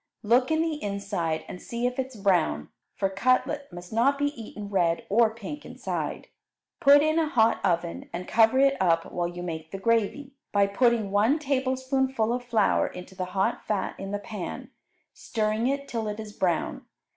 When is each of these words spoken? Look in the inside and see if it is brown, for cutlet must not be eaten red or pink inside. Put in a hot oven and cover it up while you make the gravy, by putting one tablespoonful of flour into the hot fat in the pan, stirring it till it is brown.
Look 0.23 0.49
in 0.49 0.63
the 0.63 0.81
inside 0.83 1.45
and 1.47 1.61
see 1.61 1.85
if 1.85 1.99
it 1.99 2.07
is 2.07 2.15
brown, 2.15 2.69
for 2.95 3.07
cutlet 3.07 3.71
must 3.71 3.93
not 3.93 4.17
be 4.17 4.31
eaten 4.33 4.67
red 4.67 5.05
or 5.09 5.29
pink 5.29 5.63
inside. 5.63 6.27
Put 6.79 7.03
in 7.03 7.19
a 7.19 7.29
hot 7.29 7.63
oven 7.63 8.09
and 8.11 8.27
cover 8.27 8.57
it 8.57 8.75
up 8.81 9.11
while 9.11 9.27
you 9.27 9.43
make 9.43 9.69
the 9.69 9.77
gravy, 9.77 10.33
by 10.51 10.65
putting 10.65 11.11
one 11.11 11.37
tablespoonful 11.37 12.33
of 12.33 12.43
flour 12.43 12.87
into 12.87 13.13
the 13.13 13.25
hot 13.37 13.63
fat 13.67 13.93
in 13.99 14.09
the 14.09 14.17
pan, 14.17 14.71
stirring 15.13 15.67
it 15.67 15.87
till 15.87 16.07
it 16.07 16.19
is 16.19 16.33
brown. 16.33 16.87